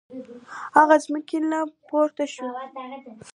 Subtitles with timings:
[0.77, 2.47] هغه له ځمکې نه پورته شو.